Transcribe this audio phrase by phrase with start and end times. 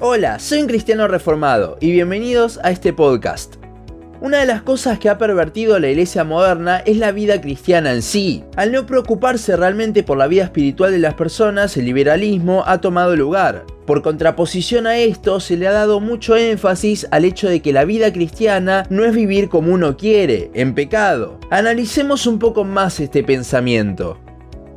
[0.00, 3.56] Hola, soy un cristiano reformado y bienvenidos a este podcast.
[4.20, 8.02] Una de las cosas que ha pervertido la iglesia moderna es la vida cristiana en
[8.02, 8.44] sí.
[8.54, 13.16] Al no preocuparse realmente por la vida espiritual de las personas, el liberalismo ha tomado
[13.16, 13.66] lugar.
[13.86, 17.84] Por contraposición a esto, se le ha dado mucho énfasis al hecho de que la
[17.84, 21.40] vida cristiana no es vivir como uno quiere, en pecado.
[21.50, 24.16] Analicemos un poco más este pensamiento.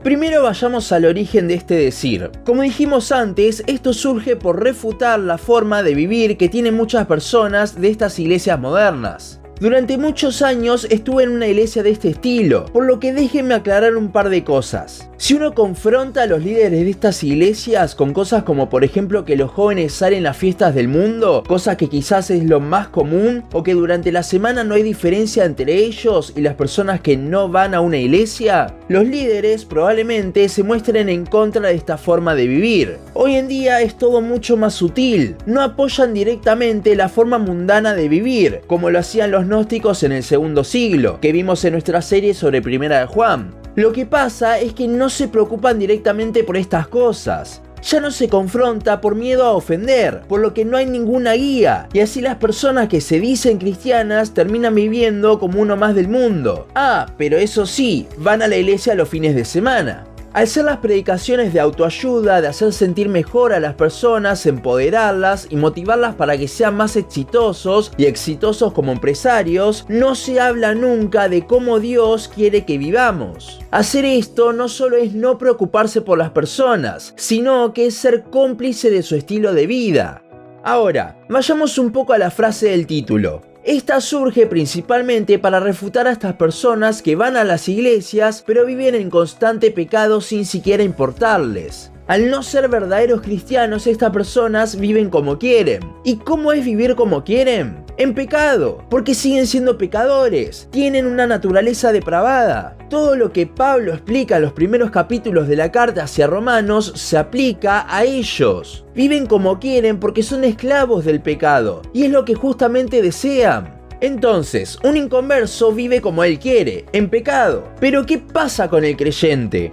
[0.03, 2.31] Primero vayamos al origen de este decir.
[2.43, 7.79] Como dijimos antes, esto surge por refutar la forma de vivir que tienen muchas personas
[7.79, 9.40] de estas iglesias modernas.
[9.61, 13.95] Durante muchos años estuve en una iglesia de este estilo, por lo que déjenme aclarar
[13.95, 15.07] un par de cosas.
[15.17, 19.35] Si uno confronta a los líderes de estas iglesias con cosas como por ejemplo que
[19.35, 23.61] los jóvenes salen a fiestas del mundo, cosa que quizás es lo más común, o
[23.61, 27.75] que durante la semana no hay diferencia entre ellos y las personas que no van
[27.75, 32.97] a una iglesia, los líderes probablemente se muestren en contra de esta forma de vivir.
[33.13, 38.09] Hoy en día es todo mucho más sutil, no apoyan directamente la forma mundana de
[38.09, 42.33] vivir, como lo hacían los gnósticos en el segundo siglo, que vimos en nuestra serie
[42.33, 43.53] sobre Primera de Juan.
[43.75, 47.61] Lo que pasa es que no se preocupan directamente por estas cosas.
[47.83, 51.89] Ya no se confronta por miedo a ofender, por lo que no hay ninguna guía,
[51.91, 56.67] y así las personas que se dicen cristianas terminan viviendo como uno más del mundo.
[56.73, 60.05] Ah, pero eso sí, van a la iglesia los fines de semana.
[60.33, 65.57] Al ser las predicaciones de autoayuda, de hacer sentir mejor a las personas, empoderarlas y
[65.57, 71.45] motivarlas para que sean más exitosos y exitosos como empresarios, no se habla nunca de
[71.45, 73.59] cómo Dios quiere que vivamos.
[73.71, 78.89] Hacer esto no solo es no preocuparse por las personas, sino que es ser cómplice
[78.89, 80.23] de su estilo de vida.
[80.63, 83.50] Ahora, vayamos un poco a la frase del título.
[83.63, 88.95] Esta surge principalmente para refutar a estas personas que van a las iglesias pero viven
[88.95, 91.91] en constante pecado sin siquiera importarles.
[92.11, 95.79] Al no ser verdaderos cristianos, estas personas viven como quieren.
[96.03, 97.85] ¿Y cómo es vivir como quieren?
[97.95, 102.77] En pecado, porque siguen siendo pecadores, tienen una naturaleza depravada.
[102.89, 107.17] Todo lo que Pablo explica en los primeros capítulos de la carta hacia Romanos se
[107.17, 108.83] aplica a ellos.
[108.93, 113.79] Viven como quieren porque son esclavos del pecado, y es lo que justamente desean.
[114.01, 117.71] Entonces, un inconverso vive como él quiere, en pecado.
[117.79, 119.71] Pero ¿qué pasa con el creyente?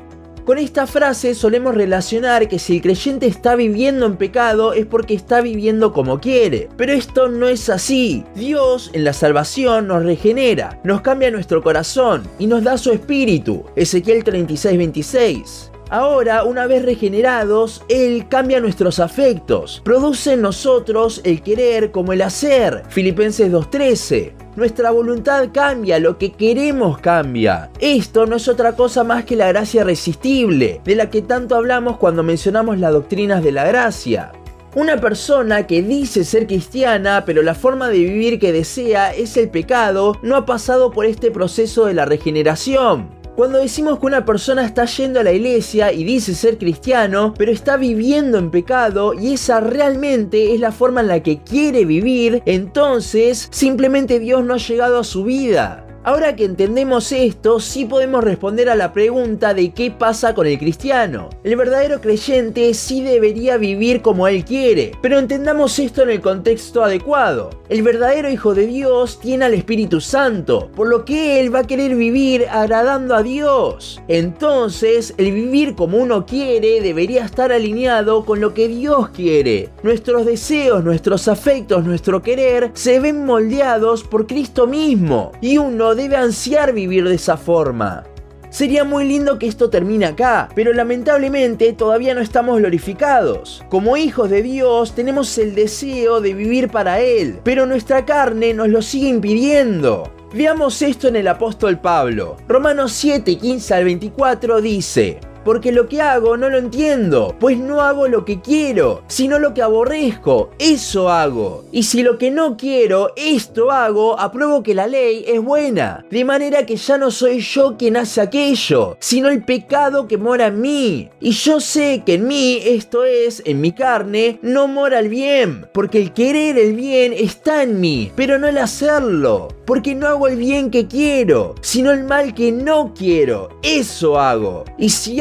[0.49, 5.13] Con esta frase solemos relacionar que si el creyente está viviendo en pecado es porque
[5.13, 6.71] está viviendo como quiere.
[6.79, 8.25] Pero esto no es así.
[8.35, 13.67] Dios en la salvación nos regenera, nos cambia nuestro corazón y nos da su espíritu.
[13.77, 15.69] Ezequiel 36:26.
[15.91, 22.21] Ahora, una vez regenerados, Él cambia nuestros afectos, produce en nosotros el querer como el
[22.21, 22.83] hacer.
[22.91, 24.33] Filipenses 2.13.
[24.57, 27.71] Nuestra voluntad cambia, lo que queremos cambia.
[27.81, 31.97] Esto no es otra cosa más que la gracia irresistible, de la que tanto hablamos
[31.97, 34.33] cuando mencionamos las doctrinas de la gracia.
[34.75, 39.49] Una persona que dice ser cristiana, pero la forma de vivir que desea es el
[39.49, 43.18] pecado, no ha pasado por este proceso de la regeneración.
[43.39, 47.53] Cuando decimos que una persona está yendo a la iglesia y dice ser cristiano, pero
[47.53, 52.43] está viviendo en pecado y esa realmente es la forma en la que quiere vivir,
[52.47, 55.88] entonces simplemente Dios no ha llegado a su vida.
[56.05, 60.59] Ahora que entendemos esto, sí podemos responder a la pregunta de qué pasa con el
[60.59, 61.29] cristiano.
[61.43, 66.85] El verdadero creyente sí debería vivir como él quiere, pero entendamos esto en el contexto
[66.85, 67.51] adecuado.
[67.69, 71.67] El verdadero Hijo de Dios tiene al Espíritu Santo, por lo que él va a
[71.67, 74.01] querer vivir agradando a Dios.
[74.09, 79.69] Entonces, el vivir como uno quiere debería estar alineado con lo que Dios quiere.
[79.83, 86.17] Nuestros deseos, nuestros afectos, nuestro querer se ven moldeados por Cristo mismo y uno debe
[86.17, 88.05] ansiar vivir de esa forma.
[88.51, 93.63] Sería muy lindo que esto termine acá, pero lamentablemente todavía no estamos glorificados.
[93.69, 98.69] Como hijos de Dios tenemos el deseo de vivir para Él, pero nuestra carne nos
[98.69, 100.11] lo sigue impidiendo.
[100.33, 102.37] Veamos esto en el apóstol Pablo.
[102.49, 107.81] Romanos 7, 15 al 24 dice, porque lo que hago no lo entiendo, pues no
[107.81, 111.65] hago lo que quiero, sino lo que aborrezco, eso hago.
[111.73, 116.25] Y si lo que no quiero, esto hago, apruebo que la ley es buena, de
[116.25, 120.61] manera que ya no soy yo quien hace aquello, sino el pecado que mora en
[120.61, 121.11] mí.
[121.21, 125.67] Y yo sé que en mí, esto es, en mi carne, no mora el bien,
[125.73, 130.29] porque el querer el bien está en mí, pero no el hacerlo, porque no hago
[130.29, 134.65] el bien que quiero, sino el mal que no quiero, eso hago.
[134.79, 135.21] Y si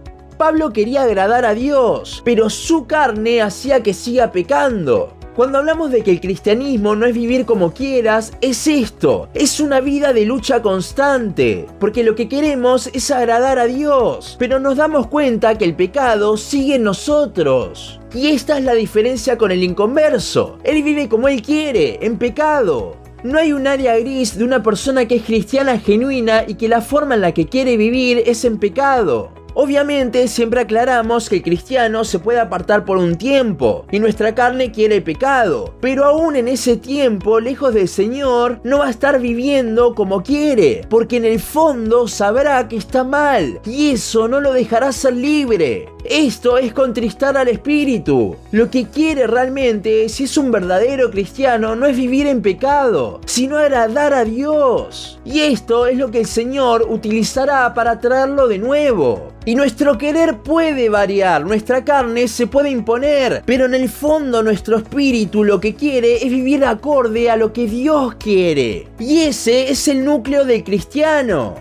[0.41, 5.13] Pablo quería agradar a Dios, pero su carne hacía que siga pecando.
[5.35, 9.81] Cuando hablamos de que el cristianismo no es vivir como quieras, es esto, es una
[9.81, 15.05] vida de lucha constante, porque lo que queremos es agradar a Dios, pero nos damos
[15.05, 17.99] cuenta que el pecado sigue en nosotros.
[18.11, 22.97] Y esta es la diferencia con el inconverso, él vive como él quiere, en pecado.
[23.23, 26.81] No hay un área gris de una persona que es cristiana genuina y que la
[26.81, 29.31] forma en la que quiere vivir es en pecado.
[29.53, 34.71] Obviamente siempre aclaramos que el cristiano se puede apartar por un tiempo y nuestra carne
[34.71, 39.19] quiere el pecado, pero aún en ese tiempo, lejos del Señor, no va a estar
[39.19, 44.53] viviendo como quiere, porque en el fondo sabrá que está mal y eso no lo
[44.53, 45.89] dejará ser libre.
[46.03, 48.35] Esto es contristar al espíritu.
[48.51, 53.57] Lo que quiere realmente, si es un verdadero cristiano, no es vivir en pecado, sino
[53.57, 55.19] agradar a Dios.
[55.25, 59.31] Y esto es lo que el Señor utilizará para traerlo de nuevo.
[59.43, 64.77] Y nuestro querer puede variar, nuestra carne se puede imponer, pero en el fondo nuestro
[64.77, 68.87] espíritu lo que quiere es vivir acorde a lo que Dios quiere.
[68.99, 71.55] Y ese es el núcleo del cristiano.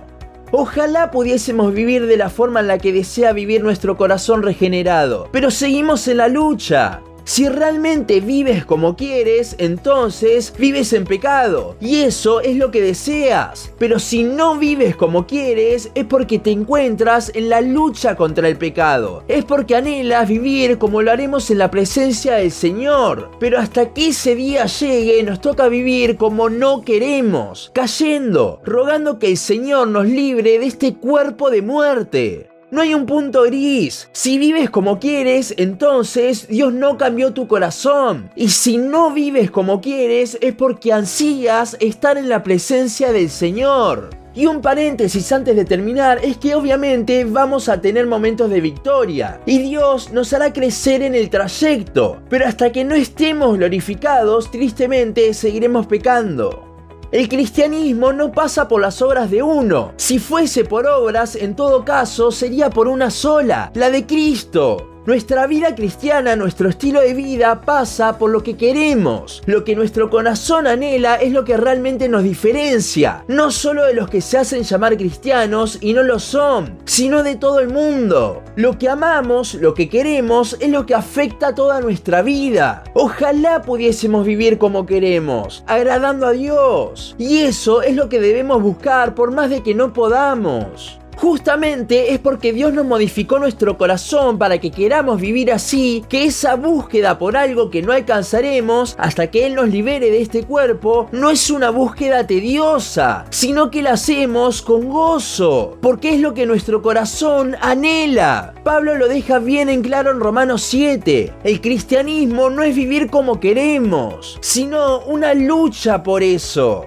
[0.52, 5.50] Ojalá pudiésemos vivir de la forma en la que desea vivir nuestro corazón regenerado, pero
[5.50, 7.00] seguimos en la lucha.
[7.24, 11.76] Si realmente vives como quieres, entonces vives en pecado.
[11.80, 13.72] Y eso es lo que deseas.
[13.78, 18.56] Pero si no vives como quieres, es porque te encuentras en la lucha contra el
[18.56, 19.22] pecado.
[19.28, 23.30] Es porque anhelas vivir como lo haremos en la presencia del Señor.
[23.38, 29.28] Pero hasta que ese día llegue, nos toca vivir como no queremos, cayendo, rogando que
[29.28, 32.49] el Señor nos libre de este cuerpo de muerte.
[32.70, 34.08] No hay un punto gris.
[34.12, 38.30] Si vives como quieres, entonces Dios no cambió tu corazón.
[38.36, 44.10] Y si no vives como quieres, es porque ansías estar en la presencia del Señor.
[44.32, 49.40] Y un paréntesis antes de terminar es que obviamente vamos a tener momentos de victoria
[49.44, 55.34] y Dios nos hará crecer en el trayecto, pero hasta que no estemos glorificados, tristemente
[55.34, 56.69] seguiremos pecando.
[57.12, 59.92] El cristianismo no pasa por las obras de uno.
[59.96, 64.89] Si fuese por obras, en todo caso, sería por una sola, la de Cristo.
[65.06, 69.42] Nuestra vida cristiana, nuestro estilo de vida pasa por lo que queremos.
[69.46, 73.24] Lo que nuestro corazón anhela es lo que realmente nos diferencia.
[73.26, 77.36] No solo de los que se hacen llamar cristianos y no lo son, sino de
[77.36, 78.42] todo el mundo.
[78.56, 82.84] Lo que amamos, lo que queremos, es lo que afecta toda nuestra vida.
[82.92, 87.16] Ojalá pudiésemos vivir como queremos, agradando a Dios.
[87.16, 90.99] Y eso es lo que debemos buscar por más de que no podamos.
[91.20, 96.54] Justamente es porque Dios nos modificó nuestro corazón para que queramos vivir así, que esa
[96.54, 101.28] búsqueda por algo que no alcanzaremos hasta que Él nos libere de este cuerpo no
[101.28, 106.80] es una búsqueda tediosa, sino que la hacemos con gozo, porque es lo que nuestro
[106.80, 108.54] corazón anhela.
[108.64, 111.34] Pablo lo deja bien en claro en Romanos 7.
[111.44, 116.86] El cristianismo no es vivir como queremos, sino una lucha por eso.